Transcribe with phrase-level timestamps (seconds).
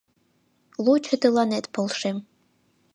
[0.83, 2.17] Лучо тыланет полшем.